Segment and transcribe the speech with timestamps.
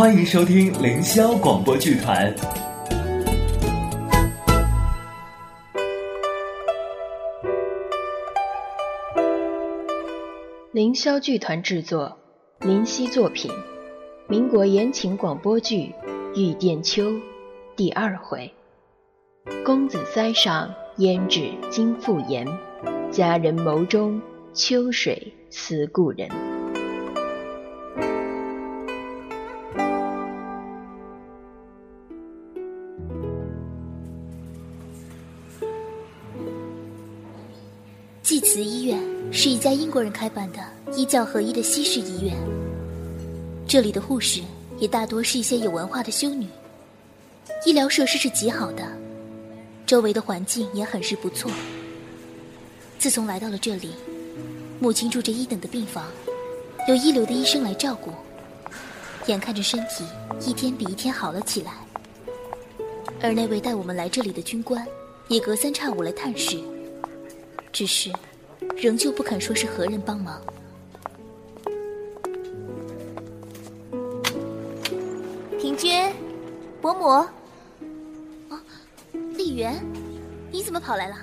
[0.00, 2.34] 欢迎收听凌霄广播剧团。
[10.72, 12.16] 凌霄剧团制作，
[12.60, 13.52] 林夕作品，
[14.26, 15.92] 民国言情广播剧
[16.34, 17.10] 《玉殿秋》
[17.76, 18.50] 第二回：
[19.62, 22.48] 公子腮上胭脂金复颜，
[23.10, 24.18] 佳人眸中
[24.54, 26.49] 秋水思故人。
[39.70, 40.58] 家英国人开办的
[40.96, 42.36] 医教合一的西式医院。
[43.68, 44.40] 这里的护士
[44.78, 46.48] 也大多是一些有文化的修女，
[47.64, 48.84] 医疗设施是极好的，
[49.86, 51.48] 周围的环境也很是不错。
[52.98, 53.92] 自从来到了这里，
[54.80, 56.04] 母亲住着一等的病房，
[56.88, 58.10] 有一流的医生来照顾，
[59.26, 60.04] 眼看着身体
[60.40, 61.74] 一天比一天好了起来。
[63.22, 64.84] 而那位带我们来这里的军官，
[65.28, 66.58] 也隔三差五来探视。
[67.72, 68.10] 只是，
[68.80, 70.40] 仍旧不肯说是何人帮忙。
[75.58, 76.10] 平君，
[76.80, 77.06] 伯母，
[78.48, 78.64] 啊，
[79.12, 79.84] 丽媛，
[80.50, 81.16] 你怎么跑来了？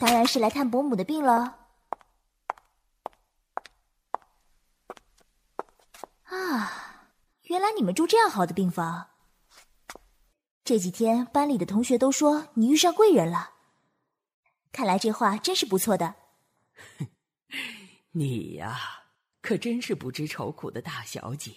[0.00, 1.56] 当然是来看伯母的病了。
[6.24, 6.72] 啊，
[7.44, 9.06] 原来你们住这样好的病房。
[10.64, 13.52] 这几天班里的同学都说你遇上贵人了。
[14.72, 16.16] 看来这话真是不错的。
[18.12, 18.78] 你呀，
[19.40, 21.52] 可真是不知愁苦的大小姐，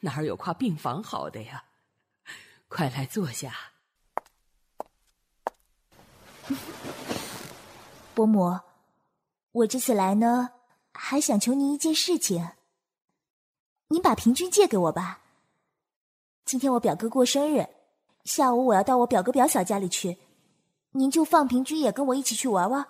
[0.00, 1.64] 哪有夸病房好的呀？
[2.68, 3.54] 快来坐下。
[8.14, 8.60] 伯母，
[9.52, 10.50] 我这次来呢，
[10.92, 12.52] 还想求您一件事情。
[13.88, 15.20] 您把平君借给我吧。
[16.44, 17.68] 今天我表哥过生日，
[18.24, 20.18] 下午我要到我表哥表嫂家里去。
[20.92, 22.86] 您就放平君也跟我一起去玩玩，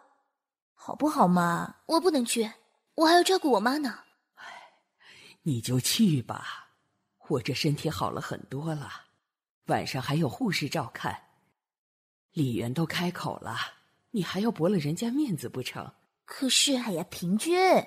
[0.85, 1.77] 好不好嘛？
[1.87, 2.51] 我不能去，
[2.97, 4.01] 我还要照顾我妈呢。
[4.35, 4.45] 哎，
[5.43, 6.71] 你就去吧，
[7.29, 8.91] 我这身体好了很多了，
[9.67, 11.17] 晚上还有护士照看。
[12.33, 13.57] 李媛都开口了，
[14.11, 15.93] 你还要驳了人家面子不成？
[16.25, 17.87] 可是，哎呀，平君，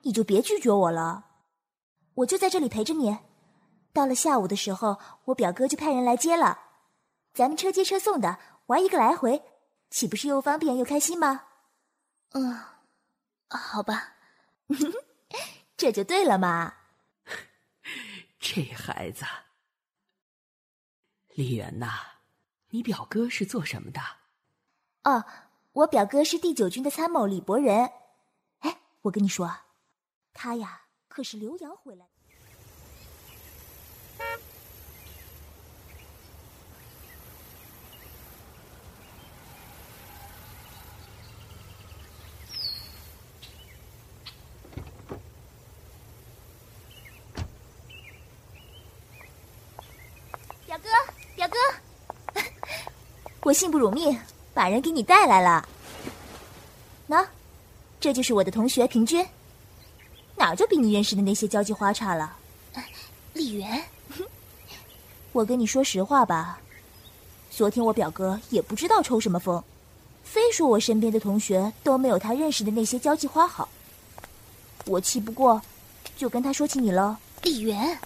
[0.00, 1.26] 你就别拒绝我了，
[2.14, 3.16] 我就在这里陪着你。
[3.92, 6.58] 到了下午的时候，我表哥就派人来接了，
[7.32, 8.40] 咱们车接车送的。
[8.66, 9.44] 玩一个来回，
[9.90, 11.44] 岂不是又方便又开心吗？
[12.32, 12.60] 嗯，
[13.48, 14.14] 好吧，
[15.76, 16.74] 这就对了嘛。
[18.38, 19.24] 这孩子，
[21.30, 21.88] 李媛呐，
[22.68, 24.00] 你表哥是做什么的？
[25.04, 25.24] 哦，
[25.72, 27.90] 我表哥是第九军的参谋李伯仁。
[28.60, 29.50] 哎，我跟你说，
[30.32, 32.06] 他呀可是留洋回来。
[53.42, 54.18] 我幸不辱命，
[54.52, 55.66] 把人给你带来了。
[57.08, 57.26] 喏，
[57.98, 59.26] 这就是我的同学平君，
[60.36, 62.36] 哪就比你认识的那些交际花差了？
[63.32, 63.82] 丽媛，
[65.32, 66.60] 我跟你说实话吧，
[67.50, 69.62] 昨天我表哥也不知道抽什么风，
[70.22, 73.68] 非说我身边的同学都没有他认识的那些交际花好。
[74.86, 75.60] 我气不过，
[76.16, 77.18] 就跟他说起你了。
[77.42, 77.98] 丽媛，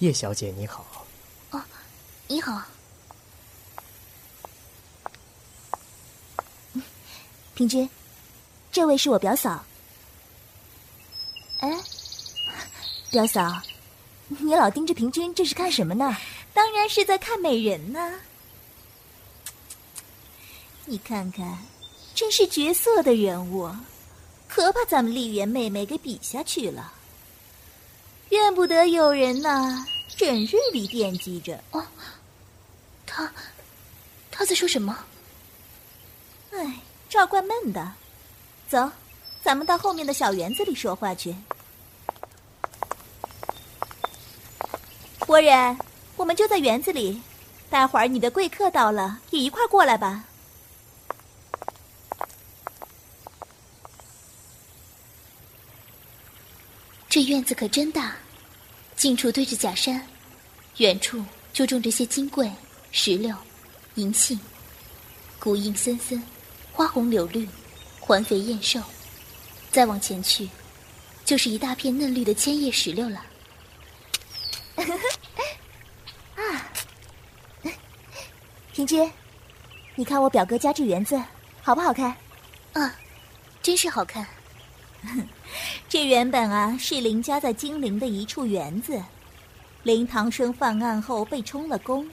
[0.00, 1.01] 叶小姐你好。
[2.32, 2.62] 哦，你好。
[7.54, 7.86] 平君，
[8.72, 9.62] 这位是我表嫂。
[11.58, 11.70] 哎，
[13.10, 13.60] 表嫂，
[14.28, 16.16] 你老盯着平君，这是看什么呢？
[16.54, 18.18] 当然是在看美人呢。
[20.86, 21.58] 你看看，
[22.14, 23.70] 真是绝色的人物，
[24.48, 26.94] 可把咱们丽媛妹妹给比下去了。
[28.30, 29.86] 怨不得有人呐，
[30.16, 31.62] 整日里惦记着。
[31.72, 31.86] 哦，
[33.12, 33.30] 他，
[34.30, 35.04] 他在说什么？
[36.52, 36.80] 哎。
[37.12, 37.92] 这儿怪闷的，
[38.70, 38.90] 走，
[39.42, 41.36] 咱们到后面的小园子里说话去。
[45.26, 45.78] 伯仁，
[46.16, 47.20] 我们就在园子里，
[47.68, 50.24] 待会儿你的贵客到了，也一块过来吧。
[57.10, 58.16] 这院子可真大，
[58.96, 60.08] 近处对着假山，
[60.78, 61.22] 远处
[61.52, 62.50] 就种着些金桂、
[62.94, 63.34] 石榴、
[63.94, 64.38] 银杏，
[65.40, 66.22] 古印森森，
[66.72, 67.48] 花红柳绿，
[67.98, 68.78] 环肥燕瘦。
[69.70, 70.46] 再往前去，
[71.24, 73.24] 就是一大片嫩绿的千叶石榴了。
[76.36, 76.70] 啊，
[78.72, 79.10] 平君，
[79.94, 81.18] 你看我表哥家这园子
[81.62, 82.14] 好不好看？
[82.74, 82.94] 啊，
[83.62, 84.26] 真是好看。
[85.88, 89.02] 这原本啊是林家在金陵的一处园子，
[89.82, 92.06] 林唐生犯案后被充了公，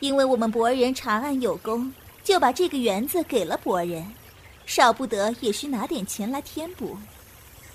[0.00, 1.92] 因为我们博人查案有功，
[2.24, 4.04] 就把这个园子给了博人，
[4.66, 6.98] 少不得也需拿点钱来填补。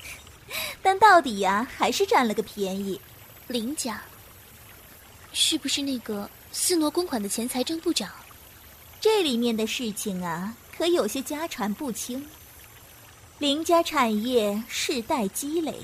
[0.81, 2.99] 但到底呀，还是占了个便宜。
[3.47, 4.01] 林家
[5.31, 8.09] 是不是那个私挪公款的前财政部长？
[8.99, 12.27] 这里面的事情啊，可有些家传不清。
[13.37, 15.75] 林家产业世代积累，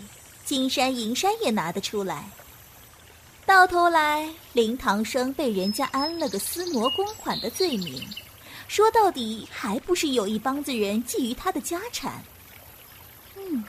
[0.43, 2.29] 金山银山也拿得出来。
[3.45, 8.07] 到头来，林唐生被人家安了个私挪公款的罪名，
[8.67, 12.23] 说到底还不是有一帮子人觊觎他的家产。
[13.35, 13.63] 嗯，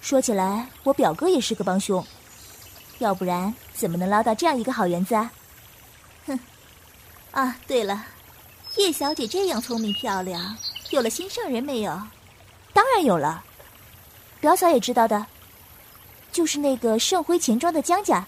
[0.00, 2.04] 说起来，我表哥也是个帮凶，
[2.98, 5.30] 要不然怎么能捞到这样一个好园子啊？
[6.26, 6.40] 哼！
[7.32, 8.06] 啊，对了，
[8.76, 10.56] 叶小姐这样聪明漂亮，
[10.90, 12.00] 有了心上人没有？
[12.72, 13.44] 当然有了，
[14.40, 15.26] 表嫂也知道的，
[16.32, 18.26] 就是那个盛辉钱庄的江家，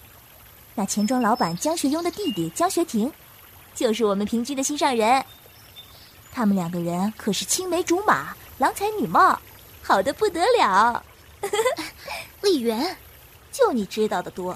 [0.77, 3.11] 那钱庄老板江学庸的弟弟江学庭，
[3.73, 5.25] 就是我们平居的心上人。
[6.31, 9.41] 他们两个人可是青梅竹马，郎才女貌，
[9.81, 11.03] 好的不得了。
[12.43, 12.95] 丽媛，
[13.51, 14.55] 就你知道的多，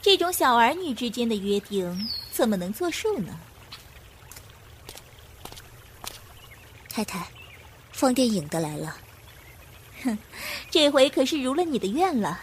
[0.00, 3.38] 这种小儿女之间的约定怎么能作数呢？
[6.88, 7.26] 太太。
[7.92, 8.96] 放电影的来了，
[10.04, 10.16] 哼，
[10.70, 12.40] 这回可是如了你的愿了。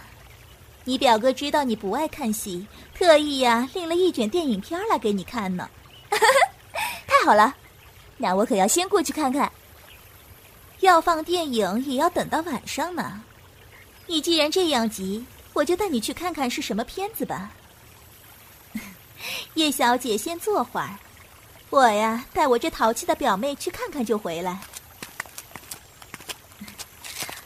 [0.83, 5.69] 你表哥知道你不爱看戏，特意呀拎了一卷电影片来给你看呢。
[7.05, 7.53] 太好了，
[8.17, 9.51] 那我可要先过去看看。
[10.79, 13.21] 要放电影也要等到晚上呢。
[14.07, 17.51] 你既然这样急，我就带你去看看是什么片子吧。
[19.55, 20.97] 叶小姐先坐会儿，
[21.69, 24.59] 我呀带我这淘气的表妹去看看就回来。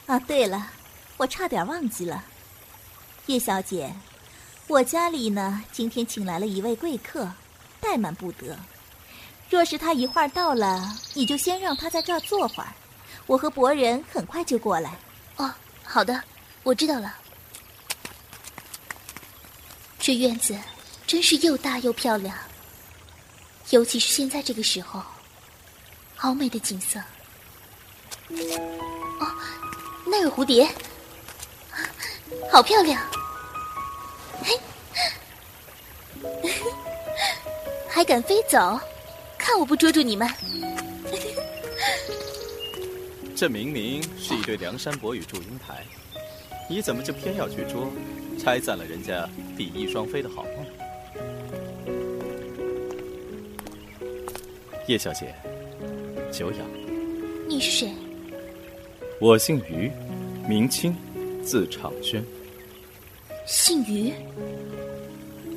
[0.05, 0.71] 啊，对了，
[1.17, 2.23] 我差点忘记了，
[3.27, 3.93] 叶小姐，
[4.69, 7.27] 我家里呢今天请来了一位贵客，
[7.81, 8.55] 怠慢不得。
[9.49, 12.69] 若是他一会儿到了，你就先让他在这儿坐会儿，
[13.25, 14.95] 我和伯仁很快就过来。
[15.37, 15.51] 哦，
[15.83, 16.21] 好的，
[16.61, 17.15] 我知道了。
[19.97, 20.55] 这院子
[21.07, 22.37] 真是又大又漂亮，
[23.71, 25.03] 尤其是现在这个时候，
[26.15, 26.99] 好美的景色。
[29.19, 29.27] 哦。
[30.05, 30.69] 那个蝴蝶，
[32.51, 33.01] 好漂亮！
[37.99, 38.79] 还敢飞走？
[39.37, 40.25] 看我不捉住你们！
[43.35, 45.83] 这明明是一对梁山伯与祝英台，
[46.69, 47.91] 你怎么就偏要去捉，
[48.41, 50.65] 拆散了人家比翼双飞的好梦？
[54.87, 55.35] 叶小姐，
[56.31, 56.59] 久仰。
[57.49, 57.91] 你是谁？
[59.19, 59.91] 我姓于，
[60.47, 60.95] 名清，
[61.43, 62.23] 字长轩。
[63.45, 64.13] 姓于，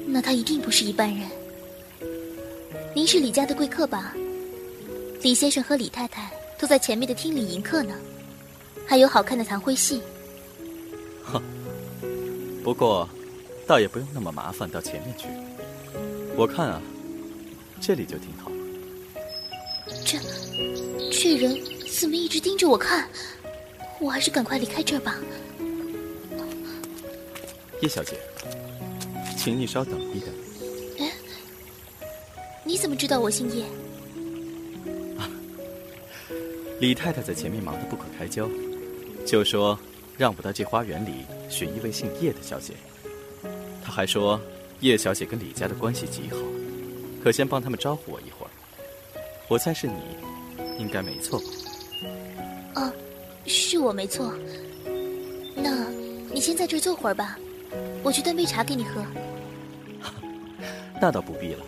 [0.09, 1.31] 那他一定不是一般人。
[2.95, 4.15] 您是李家的贵客吧？
[5.23, 7.95] 李先生和李太太都在前面的厅里迎客呢，
[8.87, 10.03] 还有好看的谈会戏。
[11.25, 11.41] 哼，
[12.63, 13.09] 不过，
[13.67, 15.27] 倒也不用那么麻烦到前面去。
[16.37, 16.83] 我看啊，
[17.81, 18.51] 这里就挺好。
[20.05, 20.19] 这，
[21.11, 21.59] 这人
[21.99, 23.09] 怎么一直盯着我看？
[24.01, 25.17] 我还是赶快离开这儿吧，
[27.81, 28.19] 叶小姐，
[29.39, 30.29] 请你稍等一等。
[32.73, 33.65] 哎，你怎么知道我姓叶？
[35.19, 35.29] 啊，
[36.81, 38.49] 李太太在前面忙得不可开交，
[39.27, 39.79] 就说
[40.17, 42.73] 让我到这花园里寻一位姓叶的小姐。
[43.85, 44.41] 她还说
[44.81, 46.39] 叶小姐跟李家的关系极好，
[47.23, 48.51] 可先帮他们招呼我一会儿。
[49.49, 50.01] 我猜是你，
[50.79, 52.81] 应该没错吧？
[52.81, 52.93] 啊。
[53.45, 54.33] 是我没错，
[55.55, 55.85] 那
[56.33, 57.37] 你先在这儿坐会儿吧，
[58.03, 59.05] 我去端杯茶给你喝。
[61.03, 61.65] 那倒不必了，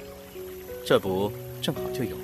[0.84, 2.14] 这不正好就有。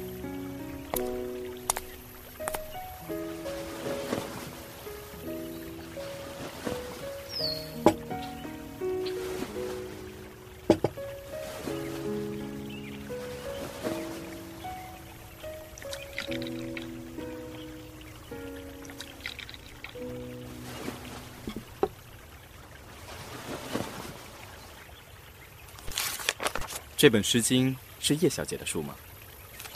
[27.01, 28.97] 这本《诗经》是叶小姐的书吗？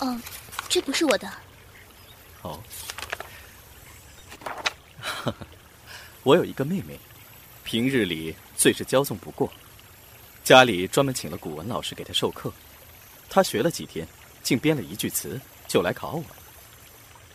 [0.00, 0.20] 哦，
[0.68, 1.32] 这不是我的。
[2.42, 2.60] 哦，
[6.24, 6.98] 我有一个妹妹，
[7.62, 9.52] 平日里最是骄纵不过，
[10.42, 12.52] 家里专门请了古文老师给她授课，
[13.30, 14.06] 她学了几天，
[14.42, 16.24] 竟编了一句词就来考我。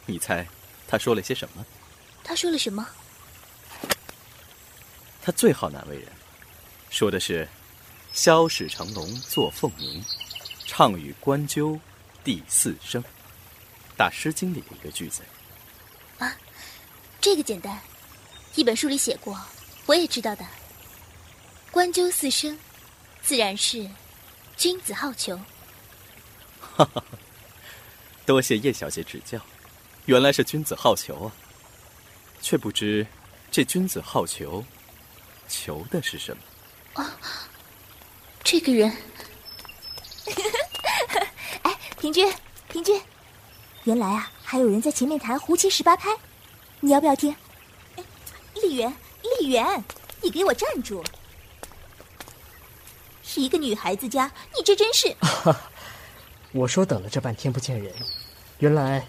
[0.05, 0.45] 你猜
[0.87, 1.65] 她说了些什么？
[2.23, 2.85] 她说了什么？
[5.21, 6.07] 她最好难为人，
[6.89, 7.47] 说的是
[8.13, 10.03] “萧史成龙作凤鸣，
[10.71, 11.79] 唱与关鸠
[12.23, 13.03] 第四声”，
[13.97, 15.23] 大《诗经》里的一个句子。
[16.19, 16.31] 啊，
[17.19, 17.81] 这个简单，
[18.53, 19.35] 一本书里写过，
[19.87, 20.45] 我也知道的。
[21.71, 22.55] 关鸠四声，
[23.19, 23.89] 自然是
[24.57, 25.35] 君子好逑。
[26.61, 27.03] 哈哈，
[28.27, 29.43] 多谢叶小姐指教，
[30.05, 31.31] 原来是君子好逑啊。
[32.43, 33.07] 却不知
[33.49, 34.63] 这君子好逑，
[35.47, 37.03] 求的是什么？
[37.03, 37.17] 啊，
[38.43, 38.95] 这个人。
[41.99, 42.33] 哎，平君，
[42.69, 43.01] 平君，
[43.83, 46.09] 原来啊，还有人在前面弹胡琴十八拍，
[46.79, 47.35] 你要不要听？
[48.55, 48.89] 丽媛，
[49.41, 49.83] 丽媛，
[50.21, 51.03] 你给我站住！
[53.21, 55.13] 是一个女孩子家，你这真是
[56.53, 57.93] 我说等了这半天不见人，
[58.59, 59.05] 原来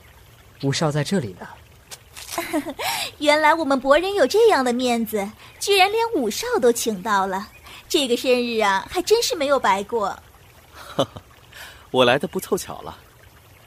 [0.63, 1.47] 吴少在这里呢。
[3.19, 5.31] 原来我们博人有这样的面子，
[5.61, 7.49] 居然连武少都请到了。
[7.89, 10.09] 这个生日啊，还真是没有白过。
[10.75, 11.23] 哈哈，
[11.91, 12.97] 我来的不凑巧了，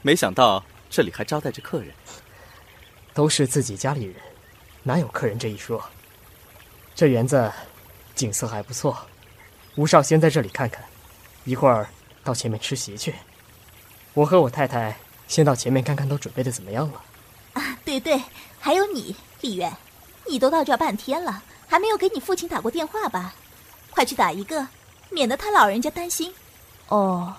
[0.02, 1.94] 没想到这里还招待着客人。
[3.12, 4.16] 都是自己家里人，
[4.82, 5.80] 哪有客人这一说？
[6.96, 7.52] 这园子
[8.16, 9.06] 景色还不错。
[9.76, 10.84] 吴少先在这里看看，
[11.44, 11.88] 一会儿
[12.24, 13.14] 到前面吃席去。
[14.14, 14.96] 我和我太太
[15.28, 17.00] 先到前面看看，都准备的怎么样了？
[17.52, 18.20] 啊，对对，
[18.58, 19.72] 还有你，李媛，
[20.26, 23.32] 你都到这半天了，还没有给你父亲打过电话吧？
[23.90, 24.66] 快去打一个，
[25.10, 26.34] 免得他老人家担心。
[26.88, 27.32] 哦，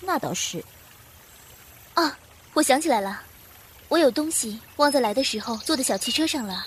[0.00, 0.64] 那倒是。
[1.94, 2.18] 啊，
[2.54, 3.22] 我想起来了，
[3.88, 6.66] 我有东西忘在来的时候坐的小汽车上了，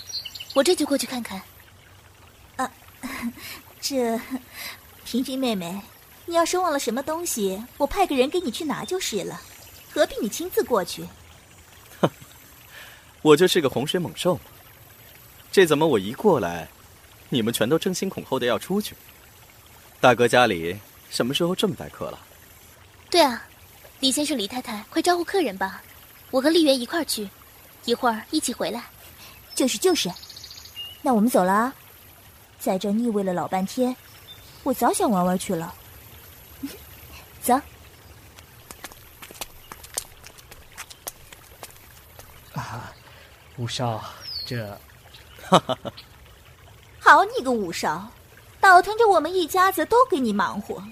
[0.54, 1.42] 我这就过去看看。
[2.56, 2.72] 啊。
[3.82, 4.20] 这，
[5.06, 5.82] 平君妹妹，
[6.26, 9.40] 你要是忘了什么东西，我派个人给你去拿就是了，
[9.94, 11.06] 何必你亲自过去？
[12.02, 12.10] 哼，
[13.22, 14.38] 我就是个洪水猛兽，
[15.50, 16.68] 这怎么我一过来，
[17.30, 18.96] 你们全都争先恐后的要出去？
[20.02, 20.78] 大哥家里
[21.10, 22.20] 什么时候这么待客了？
[23.10, 23.44] 对啊，
[24.00, 25.82] 李先生、李太太，快招呼客人吧，
[26.32, 27.28] 我和丽媛一块儿去，
[27.86, 28.84] 一会儿一起回来。
[29.56, 30.10] 就是就是，
[31.02, 31.74] 那我们走了啊。
[32.60, 33.96] 在这腻味了老半天，
[34.64, 35.74] 我早想玩玩去了。
[37.42, 37.56] 走。
[42.54, 42.94] 啊，
[43.58, 44.04] 五少，
[44.46, 44.68] 这，
[45.50, 45.92] 哈哈哈。
[47.00, 48.08] 好你个五少，
[48.62, 50.84] 倒腾着我们一家子都给你忙活，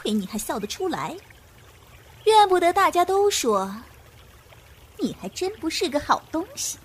[0.00, 1.14] 亏你还笑得出来。
[2.24, 3.70] 怨不得大家都说，
[4.98, 6.78] 你还真不是个好东西。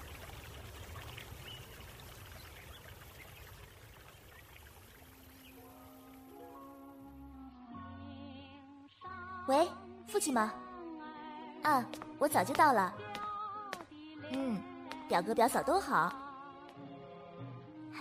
[9.48, 9.66] 喂，
[10.08, 10.54] 父亲吗？
[11.64, 11.86] 啊，
[12.18, 12.94] 我早就到了。
[14.32, 14.62] 嗯，
[15.08, 16.12] 表哥表嫂都好。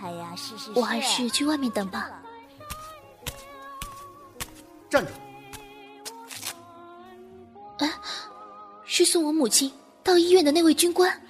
[0.01, 0.79] 哎呀，是是是。
[0.79, 2.21] 我还是去外面等吧。
[4.95, 5.11] 站住！
[7.79, 7.91] 哎，
[8.85, 9.69] 是送我母亲
[10.01, 11.21] 到医院的那位军官。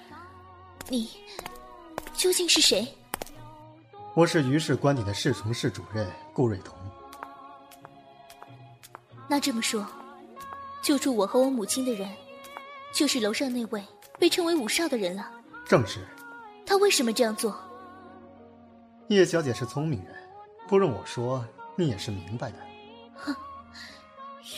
[0.88, 1.10] 你
[2.14, 2.86] 究竟是谁？
[4.14, 6.78] 我是于氏官邸的侍从室主任顾瑞彤。
[9.26, 9.84] 那这么说。
[10.80, 12.08] 救助我和我母亲的人，
[12.94, 13.84] 就是楼上那位
[14.20, 15.28] 被称为武少的人了。
[15.64, 16.06] 正是。
[16.64, 17.58] 他为什么这样做？
[19.08, 20.14] 叶小姐是聪明人，
[20.68, 21.44] 不用我说，
[21.74, 22.58] 你也是明白的。
[23.16, 23.34] 哼，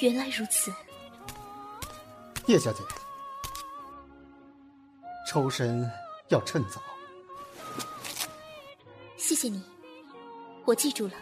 [0.01, 0.73] 原来如此。
[2.47, 2.83] 叶小姐，
[5.29, 5.91] 抽身
[6.29, 6.81] 要趁早。
[9.17, 9.63] 谢谢你，
[10.65, 11.13] 我记住了。